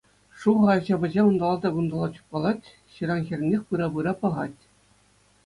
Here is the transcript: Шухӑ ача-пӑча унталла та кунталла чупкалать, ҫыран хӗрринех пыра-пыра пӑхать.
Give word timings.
Шухӑ 0.39 0.65
ача-пӑча 0.75 1.21
унталла 1.29 1.57
та 1.65 1.69
кунталла 1.75 2.07
чупкалать, 2.15 2.73
ҫыран 2.95 3.21
хӗрринех 3.29 3.61
пыра-пыра 3.69 4.13
пӑхать. 4.25 4.59